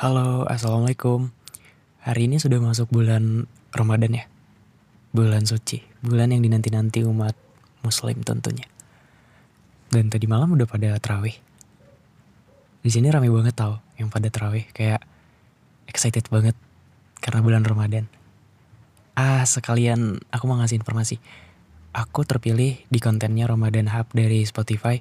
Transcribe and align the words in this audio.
Halo, 0.00 0.48
Assalamualaikum. 0.48 1.28
Hari 2.00 2.24
ini 2.24 2.40
sudah 2.40 2.56
masuk 2.56 2.88
bulan 2.88 3.44
Ramadan 3.68 4.16
ya. 4.16 4.24
Bulan 5.12 5.44
suci, 5.44 5.84
bulan 6.00 6.32
yang 6.32 6.40
dinanti-nanti 6.40 7.04
umat 7.04 7.36
muslim 7.84 8.16
tentunya. 8.24 8.64
Dan 9.92 10.08
tadi 10.08 10.24
malam 10.24 10.56
udah 10.56 10.64
pada 10.64 10.96
terawih. 10.96 11.36
Di 12.80 12.88
sini 12.88 13.12
rame 13.12 13.28
banget 13.28 13.60
tau 13.60 13.84
yang 14.00 14.08
pada 14.08 14.32
terawih, 14.32 14.64
kayak 14.72 15.04
excited 15.84 16.24
banget 16.32 16.56
karena 17.20 17.44
bulan 17.44 17.68
Ramadan. 17.68 18.08
Ah, 19.20 19.44
sekalian 19.44 20.16
aku 20.32 20.48
mau 20.48 20.56
ngasih 20.64 20.80
informasi. 20.80 21.20
Aku 21.92 22.24
terpilih 22.24 22.80
di 22.88 22.98
kontennya 23.04 23.44
Ramadan 23.44 23.92
Hub 23.92 24.08
dari 24.16 24.48
Spotify. 24.48 24.96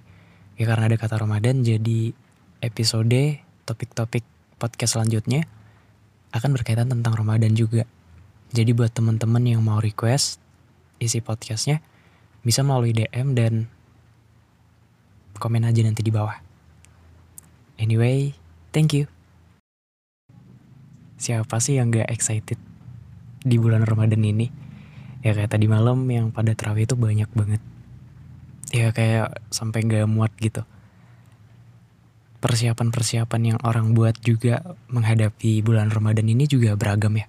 Ya 0.59 0.68
karena 0.68 0.91
ada 0.91 0.99
kata 0.99 1.16
Ramadan, 1.23 1.63
jadi 1.63 2.12
episode 2.59 3.40
topik-topik 3.63 4.27
podcast 4.59 4.99
selanjutnya 4.99 5.48
akan 6.35 6.54
berkaitan 6.54 6.91
tentang 6.91 7.15
Ramadan 7.15 7.55
juga. 7.55 7.88
Jadi 8.52 8.76
buat 8.76 8.91
teman-teman 8.91 9.41
yang 9.48 9.63
mau 9.63 9.79
request 9.79 10.43
isi 10.99 11.24
podcastnya, 11.24 11.79
bisa 12.43 12.60
melalui 12.62 12.91
DM 12.91 13.34
dan 13.34 13.71
komen 15.40 15.63
aja 15.63 15.79
nanti 15.82 16.04
di 16.04 16.12
bawah. 16.12 16.35
Anyway, 17.79 18.35
thank 18.76 18.91
you. 18.91 19.07
Siapa 21.16 21.63
sih 21.63 21.79
yang 21.79 21.96
gak 21.96 22.12
excited 22.12 22.60
di 23.40 23.55
bulan 23.55 23.88
Ramadan 23.88 24.20
ini? 24.20 24.51
Ya 25.23 25.32
kayak 25.32 25.55
tadi 25.55 25.71
malam 25.71 26.04
yang 26.12 26.35
pada 26.35 26.51
terawih 26.51 26.84
itu 26.84 26.99
banyak 26.99 27.32
banget. 27.32 27.63
Ya 28.76 28.91
kayak 28.91 29.40
sampai 29.49 29.88
gak 29.88 30.12
muat 30.12 30.35
gitu 30.44 30.68
persiapan-persiapan 32.40 33.41
yang 33.55 33.59
orang 33.68 33.91
buat 33.91 34.15
juga 34.23 34.76
menghadapi 34.87 35.59
bulan 35.59 35.91
Ramadan 35.91 36.27
ini 36.32 36.48
juga 36.48 36.76
beragam 36.79 37.20
ya. 37.20 37.27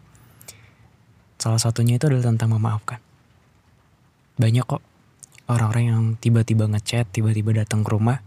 Salah 1.40 1.58
satunya 1.58 1.98
itu 1.98 2.06
adalah 2.06 2.30
tentang 2.30 2.54
memaafkan. 2.54 3.00
Banyak 4.38 4.64
kok 4.64 4.82
orang-orang 5.50 5.84
yang 5.90 6.02
tiba-tiba 6.16 6.70
ngechat, 6.70 7.10
tiba-tiba 7.10 7.50
datang 7.50 7.82
ke 7.82 7.90
rumah, 7.90 8.22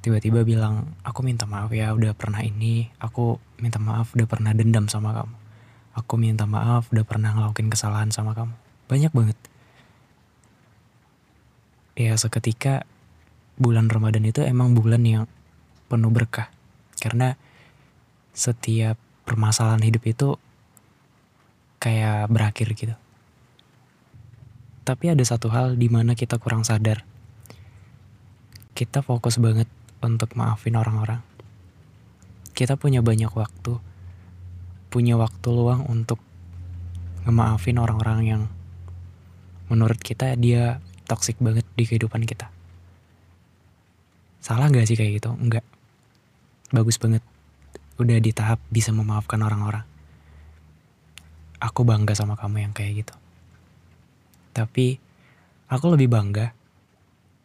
tiba-tiba 0.00 0.46
bilang, 0.46 0.96
aku 1.04 1.20
minta 1.20 1.44
maaf 1.44 1.68
ya 1.74 1.92
udah 1.92 2.16
pernah 2.16 2.40
ini, 2.40 2.88
aku 2.96 3.36
minta 3.60 3.76
maaf 3.76 4.16
udah 4.16 4.26
pernah 4.30 4.56
dendam 4.56 4.88
sama 4.88 5.12
kamu. 5.12 5.36
Aku 5.96 6.14
minta 6.20 6.44
maaf 6.44 6.88
udah 6.92 7.04
pernah 7.04 7.32
ngelakuin 7.36 7.68
kesalahan 7.72 8.08
sama 8.12 8.32
kamu. 8.32 8.52
Banyak 8.88 9.12
banget. 9.12 9.38
Ya 11.96 12.12
seketika 12.20 12.84
bulan 13.56 13.88
Ramadan 13.88 14.28
itu 14.28 14.44
emang 14.44 14.76
bulan 14.76 15.00
yang 15.02 15.24
penuh 15.86 16.10
berkah. 16.10 16.50
Karena 16.98 17.38
setiap 18.36 19.00
permasalahan 19.24 19.82
hidup 19.82 20.04
itu 20.06 20.28
kayak 21.80 22.28
berakhir 22.30 22.68
gitu. 22.76 22.94
Tapi 24.86 25.10
ada 25.10 25.24
satu 25.26 25.50
hal 25.50 25.74
di 25.74 25.90
mana 25.90 26.14
kita 26.14 26.38
kurang 26.38 26.62
sadar. 26.62 27.02
Kita 28.76 29.02
fokus 29.02 29.40
banget 29.42 29.66
untuk 30.04 30.36
maafin 30.38 30.78
orang-orang. 30.78 31.24
Kita 32.54 32.78
punya 32.78 33.02
banyak 33.02 33.32
waktu, 33.34 33.82
punya 34.88 35.18
waktu 35.18 35.48
luang 35.50 35.84
untuk 35.90 36.22
ngemaafin 37.26 37.82
orang-orang 37.82 38.20
yang 38.22 38.42
menurut 39.66 39.98
kita 39.98 40.38
dia 40.38 40.78
toxic 41.10 41.34
banget 41.42 41.66
di 41.74 41.82
kehidupan 41.82 42.22
kita. 42.22 42.46
Salah 44.38 44.70
gak 44.70 44.86
sih 44.86 44.94
kayak 44.94 45.18
gitu? 45.18 45.34
Enggak 45.34 45.66
bagus 46.74 46.98
banget. 46.98 47.22
Udah 47.96 48.18
di 48.20 48.30
tahap 48.34 48.60
bisa 48.68 48.92
memaafkan 48.92 49.40
orang-orang. 49.40 49.86
Aku 51.62 51.86
bangga 51.88 52.12
sama 52.12 52.36
kamu 52.36 52.68
yang 52.68 52.72
kayak 52.76 53.06
gitu. 53.06 53.14
Tapi 54.52 55.00
aku 55.68 55.86
lebih 55.96 56.12
bangga 56.12 56.52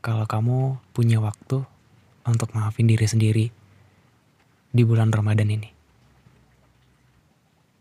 kalau 0.04 0.26
kamu 0.28 0.82
punya 0.92 1.24
waktu 1.24 1.64
untuk 2.28 2.52
maafin 2.54 2.90
diri 2.90 3.08
sendiri 3.08 3.46
di 4.72 4.84
bulan 4.84 5.12
Ramadan 5.14 5.48
ini. 5.48 5.70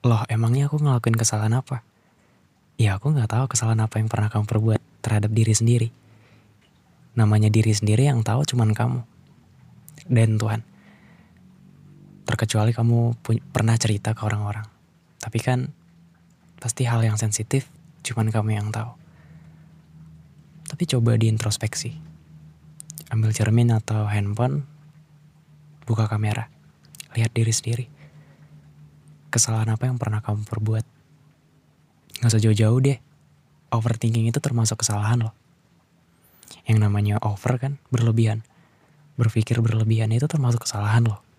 Loh 0.07 0.22
emangnya 0.31 0.71
aku 0.71 0.81
ngelakuin 0.81 1.19
kesalahan 1.19 1.59
apa? 1.59 1.83
Ya 2.81 2.97
aku 2.97 3.12
nggak 3.12 3.28
tahu 3.28 3.45
kesalahan 3.53 3.84
apa 3.84 4.01
yang 4.01 4.09
pernah 4.09 4.33
kamu 4.33 4.47
perbuat 4.49 4.81
terhadap 5.05 5.31
diri 5.34 5.53
sendiri. 5.53 5.89
Namanya 7.19 7.53
diri 7.53 7.75
sendiri 7.75 8.07
yang 8.09 8.22
tahu 8.22 8.47
cuman 8.47 8.72
kamu 8.72 9.01
dan 10.09 10.41
Tuhan 10.41 10.70
terkecuali 12.31 12.71
kamu 12.71 13.27
pernah 13.51 13.75
cerita 13.75 14.15
ke 14.15 14.23
orang-orang. 14.23 14.63
Tapi 15.19 15.39
kan 15.43 15.75
pasti 16.63 16.87
hal 16.87 17.03
yang 17.03 17.19
sensitif 17.19 17.67
cuman 18.07 18.31
kamu 18.31 18.55
yang 18.55 18.71
tahu. 18.71 18.95
Tapi 20.71 20.87
coba 20.87 21.19
diintrospeksi. 21.19 21.99
Ambil 23.11 23.35
cermin 23.35 23.75
atau 23.75 24.07
handphone, 24.07 24.63
buka 25.83 26.07
kamera, 26.07 26.47
lihat 27.19 27.35
diri 27.35 27.51
sendiri. 27.51 27.91
Kesalahan 29.35 29.75
apa 29.75 29.91
yang 29.91 29.99
pernah 29.99 30.23
kamu 30.23 30.47
perbuat? 30.47 30.85
Gak 32.23 32.31
usah 32.31 32.39
jauh-jauh 32.39 32.79
deh. 32.79 33.03
Overthinking 33.75 34.31
itu 34.31 34.39
termasuk 34.39 34.87
kesalahan 34.87 35.27
loh. 35.27 35.35
Yang 36.71 36.79
namanya 36.87 37.19
over 37.27 37.59
kan, 37.59 37.83
berlebihan. 37.91 38.47
Berpikir 39.19 39.59
berlebihan 39.59 40.15
itu 40.15 40.31
termasuk 40.31 40.63
kesalahan 40.63 41.03
loh 41.11 41.30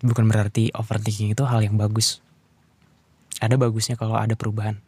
bukan 0.00 0.24
berarti 0.28 0.72
overthinking 0.72 1.32
itu 1.36 1.44
hal 1.44 1.60
yang 1.60 1.76
bagus. 1.76 2.24
Ada 3.40 3.56
bagusnya 3.56 3.96
kalau 3.96 4.16
ada 4.16 4.36
perubahan. 4.36 4.80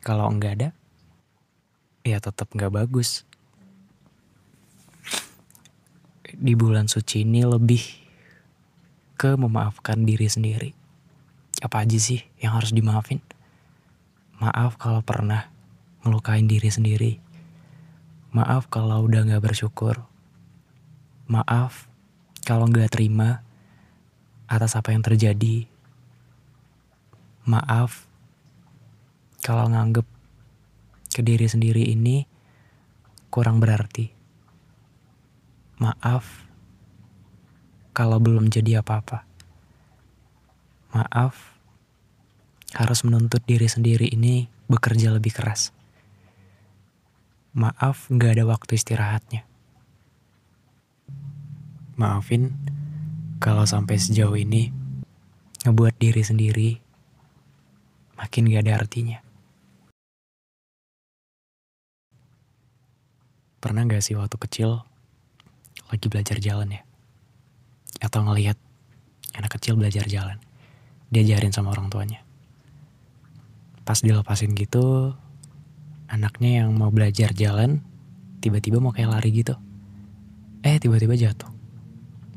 Kalau 0.00 0.28
enggak 0.32 0.56
ada, 0.56 0.68
ya 2.04 2.16
tetap 2.20 2.48
enggak 2.56 2.72
bagus. 2.72 3.28
Di 6.30 6.56
bulan 6.56 6.88
suci 6.88 7.26
ini 7.26 7.44
lebih 7.44 7.82
ke 9.20 9.36
memaafkan 9.36 10.08
diri 10.08 10.24
sendiri. 10.24 10.72
Apa 11.60 11.84
aja 11.84 12.00
sih 12.00 12.24
yang 12.40 12.56
harus 12.56 12.72
dimaafin? 12.72 13.20
Maaf 14.40 14.80
kalau 14.80 15.04
pernah 15.04 15.52
ngelukain 16.00 16.48
diri 16.48 16.72
sendiri. 16.72 17.20
Maaf 18.32 18.72
kalau 18.72 19.04
udah 19.04 19.28
gak 19.28 19.44
bersyukur. 19.44 20.00
Maaf 21.28 21.92
kalau 22.48 22.64
gak 22.72 22.96
terima 22.96 23.44
atas 24.50 24.74
apa 24.74 24.90
yang 24.90 25.06
terjadi. 25.06 25.70
Maaf 27.46 28.10
kalau 29.46 29.70
nganggep 29.70 30.04
ke 31.14 31.22
diri 31.22 31.46
sendiri 31.46 31.86
ini 31.86 32.26
kurang 33.30 33.62
berarti. 33.62 34.10
Maaf 35.78 36.50
kalau 37.94 38.18
belum 38.18 38.50
jadi 38.50 38.82
apa-apa. 38.82 39.22
Maaf 40.90 41.34
harus 42.74 43.00
menuntut 43.06 43.42
diri 43.46 43.70
sendiri 43.70 44.10
ini 44.10 44.50
bekerja 44.66 45.14
lebih 45.14 45.30
keras. 45.30 45.70
Maaf 47.54 48.06
gak 48.10 48.38
ada 48.38 48.44
waktu 48.46 48.78
istirahatnya. 48.78 49.42
Maafin 51.98 52.54
kalau 53.40 53.64
sampai 53.64 53.96
sejauh 53.96 54.36
ini 54.36 54.68
ngebuat 55.64 55.96
diri 55.96 56.20
sendiri 56.20 56.70
makin 58.20 58.52
gak 58.52 58.68
ada 58.68 58.84
artinya. 58.84 59.18
Pernah 63.64 63.88
gak 63.88 64.04
sih 64.04 64.12
waktu 64.12 64.36
kecil 64.36 64.84
lagi 65.88 66.06
belajar 66.12 66.36
jalan 66.36 66.76
ya? 66.76 66.82
Atau 68.04 68.20
ngelihat 68.28 68.60
anak 69.32 69.56
kecil 69.56 69.80
belajar 69.80 70.04
jalan, 70.04 70.36
diajarin 71.08 71.52
sama 71.52 71.72
orang 71.72 71.88
tuanya. 71.88 72.20
Pas 73.88 74.04
dilepasin 74.04 74.52
gitu, 74.52 75.16
anaknya 76.12 76.64
yang 76.64 76.76
mau 76.76 76.92
belajar 76.92 77.32
jalan, 77.32 77.80
tiba-tiba 78.44 78.84
mau 78.84 78.92
kayak 78.92 79.16
lari 79.16 79.32
gitu. 79.32 79.56
Eh, 80.60 80.76
tiba-tiba 80.76 81.16
jatuh. 81.16 81.48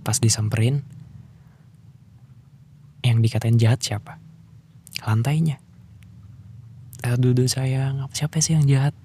Pas 0.03 0.15
disamperin, 0.19 0.83
Yang 3.03 3.17
dikatain 3.29 3.59
jahat 3.59 3.83
siapa? 3.83 4.17
Lantainya. 5.03 5.59
Aduh, 7.03 7.35
duh 7.35 7.51
sayang, 7.51 8.07
siapa 8.15 8.39
sih 8.39 8.55
yang 8.55 8.63
jahat? 8.63 8.95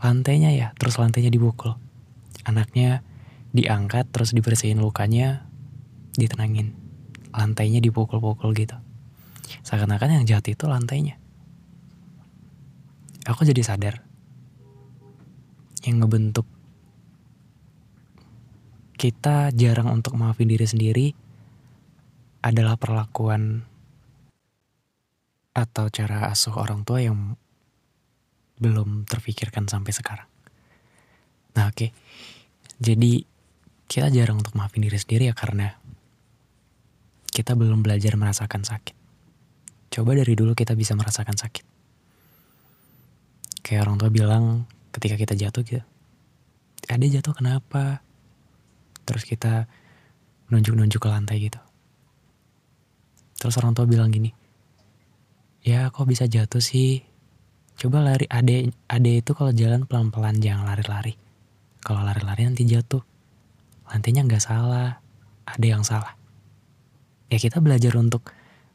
Lantainya 0.00 0.48
ya, 0.56 0.72
terus 0.80 0.96
lantainya 0.96 1.28
dibukul. 1.28 1.76
Anaknya 2.48 3.04
diangkat 3.52 4.08
terus 4.08 4.32
dibersihin 4.32 4.80
lukanya, 4.80 5.44
ditenangin. 6.16 6.72
Lantainya 7.36 7.84
dipukul-pukul 7.84 8.56
gitu. 8.56 8.80
Seakan-akan 9.60 10.20
yang 10.20 10.24
jahat 10.24 10.48
itu 10.48 10.64
lantainya. 10.64 11.20
Aku 13.28 13.44
jadi 13.44 13.60
sadar 13.60 14.00
yang 15.84 16.00
ngebentuk 16.00 16.48
kita 19.00 19.48
jarang 19.56 19.88
untuk 19.88 20.16
maafin 20.16 20.48
diri 20.48 20.64
sendiri 20.68 21.06
adalah 22.40 22.76
perlakuan 22.80 23.64
atau 25.52 25.86
cara 25.92 26.30
asuh 26.32 26.56
orang 26.56 26.86
tua 26.88 27.04
yang 27.04 27.36
belum 28.60 29.04
terfikirkan 29.08 29.68
sampai 29.68 29.92
sekarang. 29.92 30.28
Nah 31.56 31.68
oke, 31.68 31.76
okay. 31.76 31.90
jadi 32.80 33.24
kita 33.90 34.08
jarang 34.14 34.40
untuk 34.40 34.54
maafin 34.54 34.84
diri 34.84 34.96
sendiri 34.96 35.28
ya 35.28 35.34
karena 35.34 35.74
kita 37.30 37.58
belum 37.58 37.82
belajar 37.82 38.14
merasakan 38.14 38.62
sakit. 38.62 38.96
Coba 39.90 40.14
dari 40.14 40.32
dulu 40.38 40.54
kita 40.54 40.78
bisa 40.78 40.94
merasakan 40.94 41.34
sakit. 41.34 41.64
Kayak 43.66 43.90
orang 43.90 43.96
tua 43.98 44.10
bilang 44.12 44.44
ketika 44.94 45.18
kita 45.18 45.34
jatuh 45.34 45.62
gitu, 45.66 45.82
ada 46.86 47.06
jatuh 47.06 47.34
kenapa? 47.34 48.02
terus 49.10 49.26
kita 49.26 49.66
nunjuk-nunjuk 50.54 51.02
ke 51.02 51.08
lantai 51.10 51.50
gitu 51.50 51.58
terus 53.40 53.56
orang 53.56 53.72
tua 53.72 53.88
bilang 53.88 54.12
gini 54.12 54.36
ya 55.60 55.92
kok 55.92 56.08
bisa 56.08 56.24
jatuh 56.24 56.60
sih? 56.60 57.04
Coba 57.80 58.04
lari 58.04 58.28
ade 58.28 58.72
ade 58.88 59.12
itu 59.24 59.32
kalau 59.32 59.52
jalan 59.56 59.88
pelan-pelan 59.88 60.36
jangan 60.40 60.68
lari-lari. 60.68 61.16
Kalau 61.80 62.04
lari-lari 62.04 62.44
nanti 62.44 62.68
jatuh. 62.68 63.00
Lantainya 63.88 64.24
nggak 64.28 64.42
salah 64.42 65.00
ada 65.48 65.66
yang 65.66 65.80
salah. 65.80 66.12
Ya 67.32 67.40
kita 67.40 67.62
belajar 67.64 67.96
untuk 67.96 68.32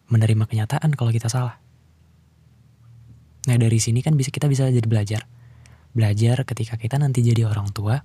menerima 0.10 0.50
kenyataan 0.50 0.90
kalau 0.98 1.14
kita 1.14 1.30
salah. 1.30 1.62
Nah 3.46 3.58
dari 3.62 3.78
sini 3.78 4.02
kan 4.02 4.18
bisa 4.18 4.34
kita 4.34 4.50
bisa 4.50 4.70
jadi 4.74 4.86
belajar. 4.90 5.30
Belajar 5.94 6.42
ketika 6.50 6.76
kita 6.82 6.98
nanti 6.98 7.22
jadi 7.22 7.46
orang 7.46 7.70
tua 7.70 8.02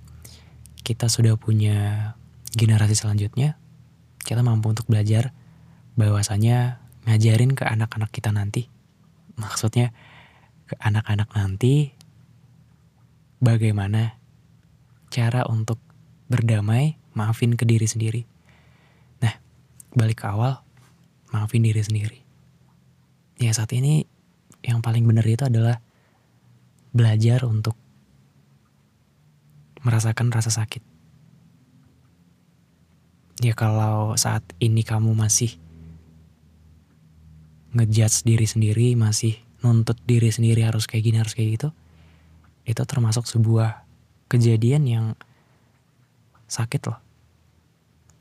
kita 0.80 1.12
sudah 1.12 1.36
punya 1.36 2.12
generasi 2.56 2.96
selanjutnya, 2.96 3.60
kita 4.24 4.40
mampu 4.40 4.72
untuk 4.72 4.88
belajar 4.88 5.32
bahwasanya 5.94 6.82
ngajarin 7.06 7.54
ke 7.54 7.64
anak-anak 7.66 8.10
kita 8.12 8.30
nanti. 8.30 8.66
Maksudnya 9.40 9.94
ke 10.68 10.74
anak-anak 10.78 11.30
nanti 11.32 11.94
bagaimana 13.42 14.20
cara 15.10 15.46
untuk 15.48 15.80
berdamai, 16.30 16.94
maafin 17.16 17.58
ke 17.58 17.66
diri 17.66 17.88
sendiri. 17.88 18.22
Nah, 19.24 19.34
balik 19.96 20.22
ke 20.22 20.26
awal, 20.30 20.62
maafin 21.34 21.66
diri 21.66 21.82
sendiri. 21.82 22.18
Ya 23.40 23.50
saat 23.56 23.72
ini 23.72 24.04
yang 24.60 24.84
paling 24.84 25.08
benar 25.08 25.24
itu 25.24 25.48
adalah 25.48 25.80
belajar 26.92 27.48
untuk 27.48 27.74
merasakan 29.80 30.28
rasa 30.28 30.52
sakit 30.52 30.90
ya 33.40 33.56
kalau 33.56 34.14
saat 34.20 34.44
ini 34.60 34.84
kamu 34.84 35.16
masih 35.16 35.56
ngejudge 37.76 38.26
diri 38.26 38.46
sendiri, 38.46 38.98
masih 38.98 39.38
nuntut 39.60 39.98
diri 40.08 40.32
sendiri 40.32 40.66
harus 40.66 40.88
kayak 40.88 41.04
gini, 41.06 41.16
harus 41.20 41.34
kayak 41.36 41.60
gitu, 41.60 41.68
itu 42.66 42.82
termasuk 42.82 43.28
sebuah 43.28 43.84
kejadian 44.30 44.82
yang 44.86 45.06
sakit 46.50 46.82
loh. 46.90 46.98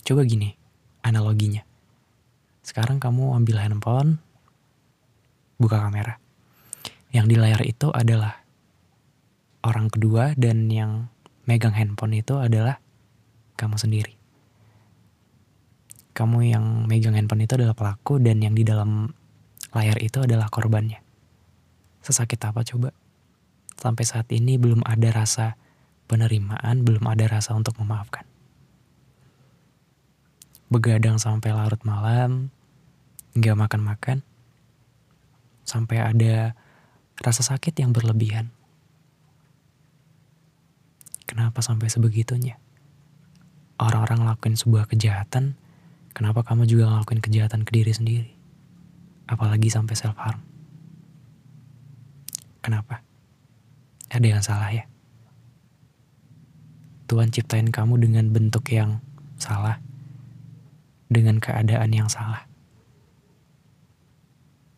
Coba 0.05 0.25
gini, 0.25 0.53
analoginya. 1.01 1.65
Sekarang 2.61 3.01
kamu 3.01 3.39
ambil 3.41 3.57
handphone, 3.61 4.21
buka 5.57 5.81
kamera. 5.81 6.21
Yang 7.09 7.25
di 7.25 7.35
layar 7.41 7.61
itu 7.65 7.89
adalah 7.89 8.45
orang 9.65 9.89
kedua 9.89 10.37
dan 10.37 10.69
yang 10.69 11.09
megang 11.49 11.73
handphone 11.73 12.13
itu 12.13 12.37
adalah 12.37 12.77
kamu 13.57 13.75
sendiri 13.81 14.19
kamu 16.19 16.51
yang 16.51 16.65
megang 16.83 17.15
handphone 17.15 17.47
itu 17.47 17.55
adalah 17.55 17.71
pelaku 17.71 18.19
dan 18.19 18.43
yang 18.43 18.51
di 18.51 18.67
dalam 18.67 19.07
layar 19.75 19.97
itu 20.01 20.23
adalah 20.23 20.49
korbannya. 20.49 21.01
Sesakit 22.01 22.39
apa 22.45 22.65
coba? 22.65 22.95
Sampai 23.79 24.03
saat 24.03 24.27
ini 24.33 24.59
belum 24.59 24.83
ada 24.83 25.09
rasa 25.13 25.55
penerimaan, 26.09 26.83
belum 26.83 27.05
ada 27.07 27.29
rasa 27.29 27.55
untuk 27.55 27.77
memaafkan. 27.79 28.27
Begadang 30.69 31.17
sampai 31.17 31.55
larut 31.55 31.81
malam, 31.81 32.53
nggak 33.33 33.57
makan-makan, 33.57 34.21
sampai 35.65 35.97
ada 36.01 36.53
rasa 37.21 37.41
sakit 37.41 37.73
yang 37.79 37.95
berlebihan. 37.95 38.53
Kenapa 41.25 41.61
sampai 41.61 41.89
sebegitunya? 41.89 42.57
Orang-orang 43.79 44.27
lakuin 44.27 44.59
sebuah 44.59 44.91
kejahatan, 44.91 45.55
Kenapa 46.19 46.43
kamu 46.43 46.67
juga 46.67 46.89
ngelakuin 46.89 47.21
kejahatan 47.23 47.61
ke 47.63 47.71
diri 47.71 47.93
sendiri? 47.95 48.29
Apalagi 49.29 49.69
sampai 49.69 49.93
self 49.93 50.17
harm. 50.17 50.41
Kenapa? 52.65 53.05
Ada 54.09 54.25
yang 54.25 54.41
salah 54.41 54.73
ya? 54.73 54.89
Tuhan 57.09 57.29
ciptain 57.33 57.69
kamu 57.69 58.01
dengan 58.01 58.29
bentuk 58.29 58.69
yang 58.69 59.01
salah, 59.37 59.81
dengan 61.09 61.41
keadaan 61.41 61.89
yang 61.89 62.09
salah. 62.09 62.45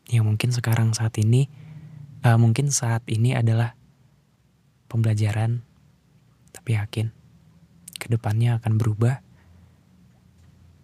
Yang 0.08 0.24
mungkin 0.28 0.50
sekarang 0.52 0.96
saat 0.96 1.16
ini, 1.20 1.48
uh, 2.24 2.40
mungkin 2.40 2.72
saat 2.72 3.04
ini 3.08 3.36
adalah 3.36 3.76
pembelajaran, 4.88 5.64
tapi 6.52 6.76
yakin 6.76 7.12
ke 8.00 8.08
depannya 8.12 8.60
akan 8.60 8.80
berubah 8.80 9.20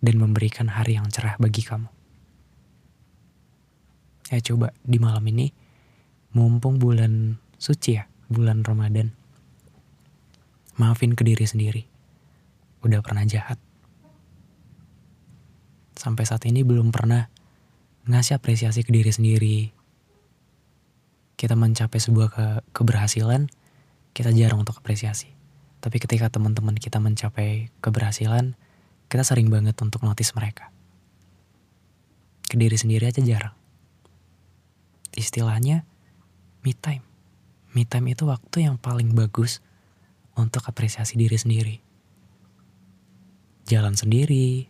dan 0.03 0.15
memberikan 0.19 0.67
hari 0.71 0.95
yang 0.95 1.07
cerah 1.11 1.35
bagi 1.39 1.63
kamu. 1.63 1.96
Ya 4.27 4.43
coba 4.43 4.75
di 4.83 4.99
malam 4.99 5.23
ini, 5.31 5.55
mumpung 6.35 6.83
bulan 6.83 7.39
suci 7.55 7.95
ya, 7.95 8.11
bulan 8.27 8.67
Ramadan. 8.67 9.15
Maafin 10.75 11.15
ke 11.15 11.23
diri 11.23 11.47
sendiri. 11.47 11.83
Udah 12.83 12.99
pernah 12.99 13.23
jahat. 13.23 13.57
Sampai 15.97 16.27
saat 16.27 16.45
ini 16.45 16.61
belum 16.61 16.93
pernah 16.93 17.31
ngasih 18.05 18.37
apresiasi 18.37 18.83
ke 18.83 18.91
diri 18.93 19.09
sendiri. 19.09 19.59
Kita 21.37 21.57
mencapai 21.57 21.97
sebuah 21.97 22.27
ke 22.29 22.45
keberhasilan, 22.75 23.49
kita 24.13 24.29
jarang 24.35 24.61
untuk 24.61 24.77
apresiasi. 24.77 25.33
Tapi 25.81 25.97
ketika 26.01 26.29
teman-teman 26.29 26.75
kita 26.75 26.97
mencapai 26.97 27.69
keberhasilan, 27.81 28.57
kita 29.07 29.23
sering 29.23 29.47
banget 29.47 29.77
untuk 29.79 30.03
notice 30.03 30.33
mereka. 30.35 30.69
Ke 32.43 32.59
diri 32.59 32.75
sendiri 32.75 33.07
aja 33.07 33.21
jarang. 33.23 33.55
Istilahnya 35.17 35.81
me 36.61 36.77
time. 36.77 37.01
Me 37.73 37.83
time 37.89 38.13
itu 38.13 38.29
waktu 38.29 38.69
yang 38.69 38.77
paling 38.77 39.17
bagus 39.17 39.65
untuk 40.37 40.61
apresiasi 40.69 41.17
diri 41.17 41.33
sendiri. 41.33 41.75
Jalan 43.65 43.97
sendiri, 43.97 44.69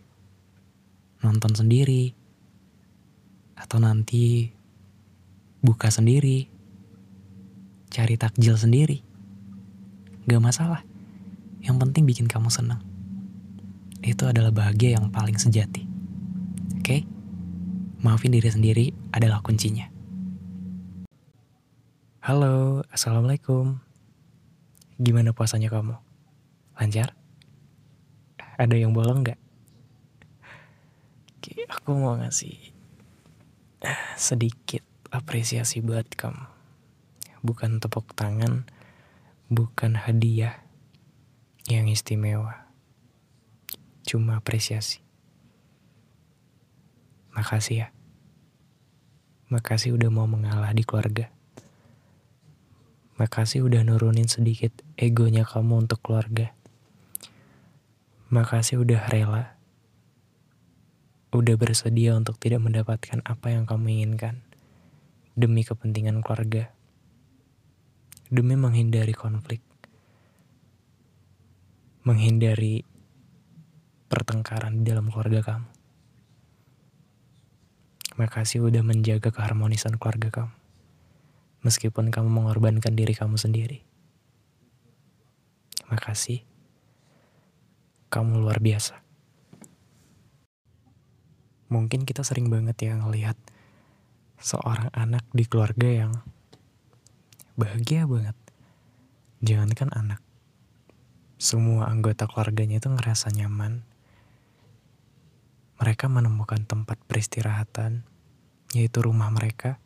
nonton 1.20 1.52
sendiri, 1.52 2.16
atau 3.54 3.78
nanti 3.78 4.50
buka 5.60 5.92
sendiri, 5.92 6.48
cari 7.92 8.16
takjil 8.16 8.56
sendiri. 8.56 9.04
Gak 10.24 10.42
masalah. 10.42 10.82
Yang 11.60 11.76
penting 11.84 12.02
bikin 12.08 12.26
kamu 12.26 12.48
senang 12.48 12.88
itu 14.02 14.24
adalah 14.24 14.54
bahagia 14.54 14.96
yang 14.98 15.10
paling 15.10 15.36
sejati. 15.36 15.84
Oke? 16.78 16.82
Okay? 16.82 17.00
Maafin 17.98 18.30
diri 18.30 18.46
sendiri 18.46 18.86
adalah 19.10 19.42
kuncinya. 19.42 19.97
Halo, 22.28 22.84
Assalamualaikum. 22.92 23.80
Gimana 25.00 25.32
puasanya 25.32 25.72
kamu? 25.72 25.96
Lancar? 26.76 27.16
Ada 28.60 28.76
yang 28.76 28.92
bolong 28.92 29.24
gak? 29.24 29.40
Oke, 31.40 31.64
aku 31.72 31.96
mau 31.96 32.20
ngasih 32.20 32.76
sedikit 34.20 34.84
apresiasi 35.08 35.80
buat 35.80 36.04
kamu. 36.20 36.44
Bukan 37.48 37.80
tepuk 37.80 38.12
tangan, 38.12 38.68
bukan 39.48 39.96
hadiah 39.96 40.68
yang 41.64 41.88
istimewa 41.88 42.68
cuma 44.04 44.36
apresiasi. 44.36 45.00
Makasih 47.32 47.88
ya. 47.88 47.88
Makasih 49.48 49.96
udah 49.96 50.12
mau 50.12 50.28
mengalah 50.28 50.76
di 50.76 50.84
keluarga. 50.84 51.37
Makasih 53.18 53.66
udah 53.66 53.82
nurunin 53.82 54.30
sedikit 54.30 54.70
egonya 54.94 55.42
kamu 55.42 55.90
untuk 55.90 55.98
keluarga. 56.06 56.54
Makasih 58.30 58.78
udah 58.78 59.10
rela. 59.10 59.58
Udah 61.34 61.58
bersedia 61.58 62.14
untuk 62.14 62.38
tidak 62.38 62.62
mendapatkan 62.62 63.18
apa 63.26 63.50
yang 63.50 63.66
kamu 63.66 63.90
inginkan. 63.90 64.38
Demi 65.34 65.66
kepentingan 65.66 66.22
keluarga. 66.22 66.70
Demi 68.30 68.54
menghindari 68.54 69.18
konflik. 69.18 69.66
Menghindari 72.06 72.86
pertengkaran 74.06 74.86
di 74.86 74.94
dalam 74.94 75.10
keluarga 75.10 75.42
kamu. 75.42 75.68
Makasih 78.14 78.62
udah 78.62 78.86
menjaga 78.86 79.34
keharmonisan 79.34 79.98
keluarga 79.98 80.30
kamu 80.30 80.57
meskipun 81.62 82.14
kamu 82.14 82.28
mengorbankan 82.30 82.94
diri 82.94 83.14
kamu 83.14 83.34
sendiri. 83.34 83.82
Makasih, 85.88 86.44
kamu 88.12 88.44
luar 88.44 88.60
biasa. 88.60 89.00
Mungkin 91.68 92.08
kita 92.08 92.24
sering 92.24 92.48
banget 92.48 92.76
ya 92.80 92.96
ngelihat 92.96 93.36
seorang 94.40 94.88
anak 94.94 95.24
di 95.34 95.44
keluarga 95.44 95.88
yang 95.88 96.12
bahagia 97.58 98.06
banget. 98.08 98.36
Jangankan 99.38 99.92
anak, 99.94 100.20
semua 101.38 101.86
anggota 101.86 102.26
keluarganya 102.26 102.82
itu 102.82 102.90
ngerasa 102.90 103.30
nyaman. 103.30 103.86
Mereka 105.78 106.10
menemukan 106.10 106.66
tempat 106.66 106.98
peristirahatan, 107.06 108.02
yaitu 108.74 108.98
rumah 108.98 109.30
mereka 109.30 109.78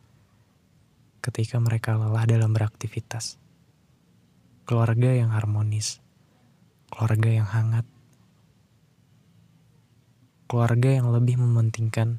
ketika 1.22 1.62
mereka 1.62 1.94
lelah 1.94 2.26
dalam 2.26 2.50
beraktivitas. 2.50 3.38
Keluarga 4.66 5.14
yang 5.14 5.30
harmonis, 5.30 6.02
keluarga 6.90 7.30
yang 7.30 7.46
hangat, 7.46 7.86
keluarga 10.50 10.90
yang 10.90 11.08
lebih 11.14 11.38
mementingkan 11.38 12.18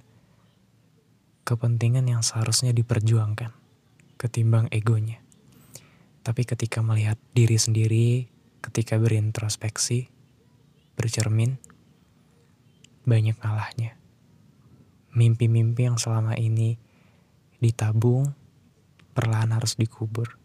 kepentingan 1.43 2.07
yang 2.07 2.23
seharusnya 2.23 2.71
diperjuangkan 2.71 3.51
ketimbang 4.15 4.71
egonya. 4.71 5.19
Tapi 6.23 6.47
ketika 6.47 6.79
melihat 6.79 7.19
diri 7.35 7.59
sendiri, 7.59 8.31
ketika 8.63 8.95
berintrospeksi, 8.95 10.07
bercermin, 10.95 11.59
banyak 13.03 13.35
kalahnya. 13.35 13.99
Mimpi-mimpi 15.11 15.91
yang 15.91 15.99
selama 15.99 16.39
ini 16.39 16.79
ditabung, 17.59 18.31
perlahan 19.13 19.53
harus 19.53 19.77
dikubur, 19.77 20.41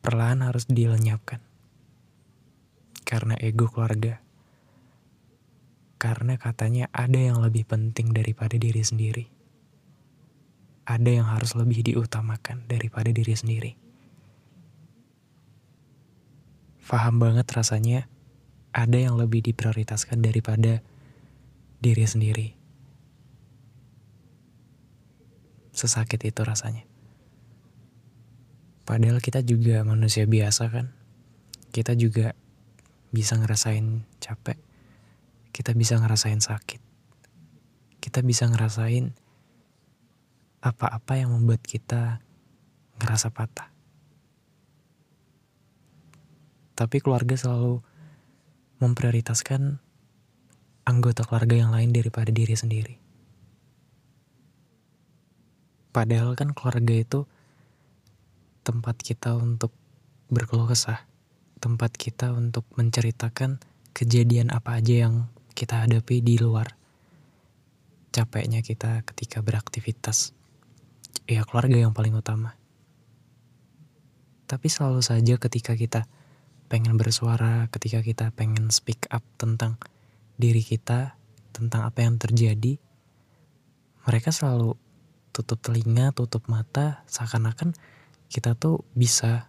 perlahan 0.00 0.46
harus 0.46 0.70
dilenyapkan. 0.70 1.42
Karena 3.02 3.36
ego 3.38 3.68
keluarga. 3.68 4.22
Karena 5.98 6.34
katanya 6.34 6.90
ada 6.90 7.18
yang 7.18 7.38
lebih 7.38 7.66
penting 7.66 8.10
daripada 8.10 8.58
diri 8.58 8.82
sendiri. 8.82 9.26
Ada 10.82 11.10
yang 11.22 11.26
harus 11.30 11.54
lebih 11.54 11.86
diutamakan 11.86 12.66
daripada 12.66 13.14
diri 13.14 13.34
sendiri. 13.38 13.72
Faham 16.82 17.22
banget 17.22 17.46
rasanya 17.54 18.10
ada 18.74 18.98
yang 18.98 19.14
lebih 19.14 19.46
diprioritaskan 19.46 20.18
daripada 20.18 20.82
diri 21.78 22.02
sendiri. 22.02 22.48
Sesakit 25.70 26.20
itu 26.26 26.42
rasanya. 26.42 26.91
Padahal 28.82 29.22
kita 29.22 29.46
juga 29.46 29.86
manusia 29.86 30.26
biasa 30.26 30.68
kan. 30.68 30.90
Kita 31.70 31.94
juga 31.94 32.34
bisa 33.14 33.38
ngerasain 33.38 34.02
capek. 34.18 34.58
Kita 35.54 35.76
bisa 35.76 36.00
ngerasain 36.00 36.40
sakit. 36.42 36.80
Kita 38.02 38.24
bisa 38.26 38.50
ngerasain 38.50 39.14
apa-apa 40.62 41.18
yang 41.18 41.34
membuat 41.34 41.62
kita 41.62 42.22
ngerasa 43.02 43.30
patah. 43.34 43.70
Tapi 46.78 46.98
keluarga 46.98 47.38
selalu 47.38 47.82
memprioritaskan 48.82 49.78
anggota 50.82 51.22
keluarga 51.22 51.54
yang 51.54 51.70
lain 51.70 51.94
daripada 51.94 52.34
diri 52.34 52.58
sendiri. 52.58 52.98
Padahal 55.92 56.34
kan 56.34 56.56
keluarga 56.56 56.94
itu 56.96 57.28
tempat 58.62 58.98
kita 58.98 59.34
untuk 59.34 59.74
berkeluh 60.30 60.70
kesah, 60.70 61.04
tempat 61.58 61.94
kita 61.94 62.30
untuk 62.30 62.64
menceritakan 62.78 63.58
kejadian 63.92 64.54
apa 64.54 64.78
aja 64.78 65.06
yang 65.06 65.28
kita 65.52 65.84
hadapi 65.84 66.22
di 66.22 66.38
luar. 66.40 66.78
Capeknya 68.12 68.64
kita 68.64 69.02
ketika 69.04 69.42
beraktivitas, 69.42 70.32
ya 71.26 71.44
keluarga 71.44 71.76
yang 71.76 71.92
paling 71.92 72.14
utama. 72.14 72.56
Tapi 74.46 74.68
selalu 74.68 75.00
saja 75.00 75.40
ketika 75.40 75.72
kita 75.72 76.04
pengen 76.68 76.96
bersuara, 77.00 77.68
ketika 77.72 78.04
kita 78.04 78.32
pengen 78.32 78.68
speak 78.68 79.08
up 79.08 79.24
tentang 79.40 79.80
diri 80.36 80.60
kita, 80.60 81.16
tentang 81.52 81.88
apa 81.88 82.04
yang 82.04 82.16
terjadi, 82.20 82.76
mereka 84.08 84.28
selalu 84.32 84.76
tutup 85.32 85.60
telinga, 85.64 86.12
tutup 86.12 86.44
mata, 86.52 87.00
seakan-akan 87.08 87.72
kita 88.32 88.56
tuh 88.56 88.88
bisa 88.96 89.44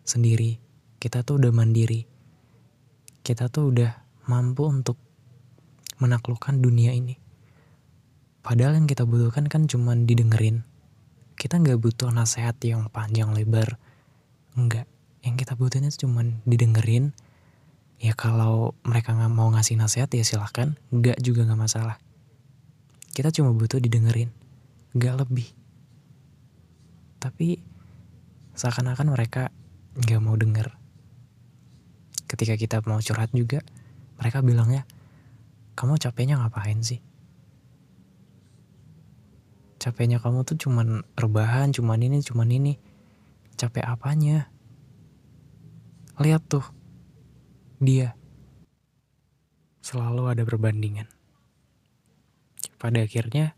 sendiri, 0.00 0.56
kita 0.96 1.20
tuh 1.20 1.36
udah 1.36 1.52
mandiri, 1.52 2.08
kita 3.20 3.52
tuh 3.52 3.68
udah 3.68 3.92
mampu 4.24 4.64
untuk 4.64 4.96
menaklukkan 6.00 6.56
dunia 6.56 6.96
ini. 6.96 7.20
Padahal 8.40 8.80
yang 8.80 8.88
kita 8.88 9.04
butuhkan 9.04 9.44
kan 9.52 9.68
cuma 9.68 9.92
didengerin. 9.92 10.64
Kita 11.36 11.60
nggak 11.60 11.80
butuh 11.80 12.08
nasihat 12.12 12.56
yang 12.64 12.88
panjang 12.88 13.32
lebar. 13.36 13.76
Enggak. 14.56 14.88
Yang 15.24 15.44
kita 15.44 15.52
butuhin 15.56 15.88
itu 15.88 16.08
cuma 16.08 16.24
didengerin. 16.44 17.12
Ya 18.00 18.12
kalau 18.12 18.76
mereka 18.84 19.16
nggak 19.16 19.32
mau 19.32 19.48
ngasih 19.52 19.80
nasihat 19.80 20.08
ya 20.12 20.24
silahkan. 20.24 20.76
Enggak 20.92 21.20
juga 21.20 21.48
nggak 21.48 21.60
masalah. 21.60 21.96
Kita 23.16 23.32
cuma 23.32 23.52
butuh 23.52 23.80
didengerin. 23.80 24.28
Nggak 24.92 25.24
lebih. 25.24 25.48
Tapi 27.16 27.73
seakan-akan 28.54 29.10
mereka 29.10 29.50
nggak 29.98 30.22
mau 30.22 30.38
denger. 30.38 30.74
Ketika 32.26 32.54
kita 32.58 32.82
mau 32.86 32.98
curhat 32.98 33.30
juga, 33.30 33.62
mereka 34.18 34.42
bilangnya, 34.42 34.86
kamu 35.74 35.98
capeknya 35.98 36.38
ngapain 36.38 36.80
sih? 36.82 37.02
Capeknya 39.78 40.16
kamu 40.22 40.46
tuh 40.48 40.56
cuman 40.56 41.04
rebahan, 41.18 41.74
cuman 41.74 42.00
ini, 42.00 42.24
cuman 42.24 42.48
ini. 42.48 42.74
Capek 43.54 43.84
apanya? 43.84 44.48
Lihat 46.18 46.42
tuh, 46.48 46.64
dia 47.78 48.16
selalu 49.84 50.32
ada 50.32 50.42
perbandingan. 50.46 51.06
Pada 52.80 53.04
akhirnya, 53.04 53.52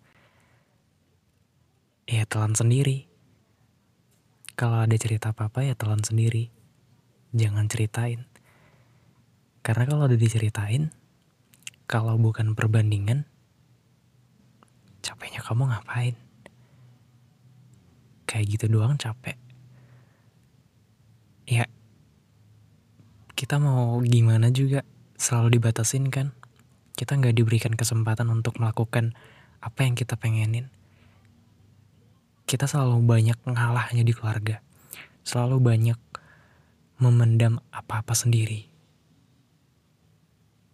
ya 2.10 2.26
telan 2.26 2.58
sendiri. 2.58 3.06
Kalau 4.56 4.80
ada 4.80 4.96
cerita 4.96 5.36
apa-apa 5.36 5.68
ya 5.68 5.76
telan 5.76 6.00
sendiri. 6.00 6.48
Jangan 7.36 7.68
ceritain. 7.68 8.24
Karena 9.60 9.84
kalau 9.84 10.08
udah 10.08 10.16
diceritain, 10.16 10.88
kalau 11.84 12.16
bukan 12.16 12.56
perbandingan, 12.56 13.28
capeknya 15.04 15.44
kamu 15.44 15.68
ngapain? 15.68 16.16
Kayak 18.24 18.56
gitu 18.56 18.72
doang 18.72 18.96
capek. 18.96 19.36
Ya, 21.44 21.68
kita 23.36 23.60
mau 23.60 24.00
gimana 24.00 24.48
juga 24.48 24.88
selalu 25.20 25.60
dibatasin 25.60 26.08
kan. 26.08 26.32
Kita 26.96 27.12
nggak 27.12 27.36
diberikan 27.36 27.76
kesempatan 27.76 28.32
untuk 28.32 28.56
melakukan 28.56 29.12
apa 29.60 29.84
yang 29.84 29.92
kita 29.92 30.16
pengenin 30.16 30.72
kita 32.46 32.70
selalu 32.70 33.02
banyak 33.02 33.38
ngalahnya 33.42 34.06
di 34.06 34.14
keluarga. 34.14 34.62
Selalu 35.26 35.58
banyak 35.58 35.98
memendam 37.02 37.58
apa-apa 37.74 38.14
sendiri. 38.14 38.70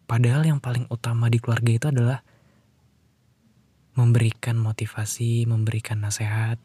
Padahal 0.05 0.45
yang 0.45 0.61
paling 0.61 0.85
utama 0.93 1.33
di 1.33 1.41
keluarga 1.41 1.73
itu 1.73 1.87
adalah 1.89 2.21
memberikan 3.97 4.61
motivasi, 4.61 5.49
memberikan 5.49 6.05
nasihat, 6.05 6.61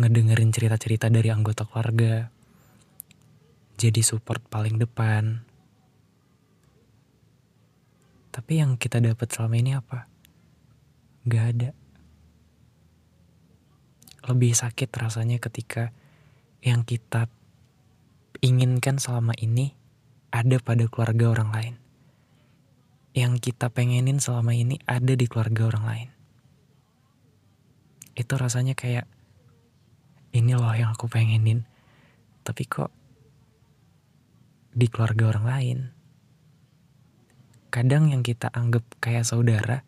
ngedengerin 0.00 0.48
cerita-cerita 0.48 1.12
dari 1.12 1.28
anggota 1.28 1.68
keluarga, 1.68 2.32
jadi 3.76 4.00
support 4.00 4.40
paling 4.48 4.80
depan. 4.80 5.44
Tapi 8.32 8.52
yang 8.64 8.80
kita 8.80 9.04
dapat 9.04 9.28
selama 9.28 9.56
ini 9.60 9.76
apa? 9.76 10.08
Gak 11.28 11.44
ada. 11.52 11.70
Lebih 14.30 14.54
sakit 14.54 14.86
rasanya 14.94 15.42
ketika 15.42 15.90
yang 16.62 16.86
kita 16.86 17.26
inginkan 18.38 19.02
selama 19.02 19.34
ini 19.34 19.74
ada 20.30 20.62
pada 20.62 20.86
keluarga 20.86 21.34
orang 21.34 21.50
lain. 21.50 21.74
Yang 23.10 23.50
kita 23.50 23.74
pengenin 23.74 24.22
selama 24.22 24.54
ini 24.54 24.78
ada 24.86 25.18
di 25.18 25.26
keluarga 25.26 25.66
orang 25.74 25.84
lain. 25.84 26.08
Itu 28.14 28.38
rasanya 28.38 28.78
kayak 28.78 29.10
ini 30.30 30.54
loh 30.54 30.70
yang 30.78 30.94
aku 30.94 31.10
pengenin. 31.10 31.66
Tapi 32.46 32.62
kok 32.70 32.94
di 34.70 34.86
keluarga 34.86 35.34
orang 35.34 35.46
lain. 35.50 35.78
Kadang 37.74 38.14
yang 38.14 38.22
kita 38.22 38.46
anggap 38.54 38.86
kayak 39.02 39.26
saudara 39.26 39.82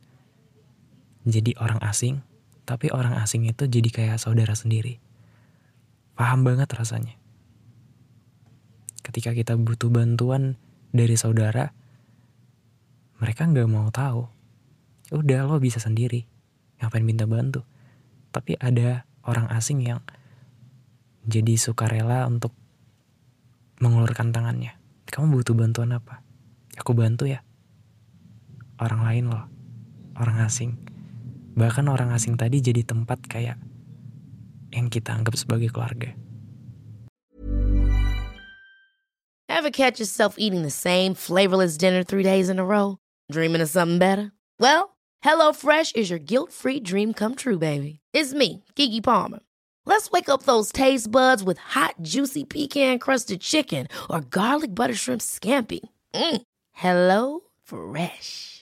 jadi 1.23 1.55
orang 1.63 1.79
asing, 1.87 2.27
tapi 2.63 2.95
orang 2.95 3.19
asing 3.19 3.47
itu 3.49 3.67
jadi 3.67 3.89
kayak 3.91 4.19
saudara 4.23 4.55
sendiri. 4.55 5.03
Paham 6.15 6.47
banget 6.47 6.71
rasanya. 6.71 7.19
Ketika 9.03 9.35
kita 9.35 9.59
butuh 9.59 9.91
bantuan 9.91 10.55
dari 10.95 11.19
saudara, 11.19 11.75
mereka 13.19 13.49
nggak 13.51 13.67
mau 13.67 13.91
tahu. 13.91 14.31
Udah 15.11 15.45
lo 15.45 15.59
bisa 15.59 15.83
sendiri, 15.83 16.25
ngapain 16.79 17.03
minta 17.03 17.27
bantu. 17.27 17.67
Tapi 18.31 18.57
ada 18.57 19.05
orang 19.27 19.51
asing 19.51 19.83
yang 19.83 20.01
jadi 21.27 21.55
sukarela 21.59 22.27
untuk 22.31 22.55
mengulurkan 23.83 24.31
tangannya. 24.31 24.79
Kamu 25.11 25.43
butuh 25.43 25.59
bantuan 25.59 25.93
apa? 25.95 26.23
Aku 26.79 26.95
bantu 26.95 27.27
ya. 27.27 27.43
Orang 28.79 29.05
lain 29.05 29.29
loh, 29.29 29.45
orang 30.17 30.47
asing. 30.47 30.92
Bahkan 31.53 31.87
orang 31.89 32.13
asing 32.17 32.41
tadi 32.41 32.65
jadi 32.65 32.85
tempat 32.85 33.29
kayak 33.29 33.61
yang 34.73 34.89
kita 34.89 35.13
anggap 35.13 35.37
sebagai 35.37 35.69
keluarga. 35.69 36.17
Ever 39.53 39.71
catch 39.71 40.01
yourself 40.01 40.41
eating 40.41 40.65
the 40.65 40.73
same 40.73 41.13
flavorless 41.15 41.77
dinner 41.77 42.03
three 42.03 42.25
days 42.25 42.49
in 42.49 42.59
a 42.59 42.65
row? 42.65 42.99
Dreaming 43.31 43.61
of 43.61 43.69
something 43.69 44.01
better? 44.01 44.33
Well, 44.59 44.97
HelloFresh 45.23 45.95
is 45.95 46.09
your 46.09 46.19
guilt-free 46.19 46.81
dream 46.81 47.13
come 47.13 47.37
true, 47.37 47.59
baby. 47.59 48.01
It's 48.13 48.33
me, 48.33 48.65
Kiki 48.75 49.01
Palmer. 49.01 49.41
Let's 49.85 50.11
wake 50.11 50.29
up 50.29 50.45
those 50.45 50.73
taste 50.73 51.11
buds 51.11 51.43
with 51.43 51.59
hot, 51.59 51.95
juicy 52.03 52.45
pecan 52.45 52.99
crusted 52.99 53.41
chicken 53.41 53.89
or 54.09 54.21
garlic 54.21 54.75
butter 54.75 54.95
shrimp 54.95 55.21
scampi. 55.21 55.81
Mm. 56.15 56.43
Hello 56.73 57.41
Fresh. 57.63 58.62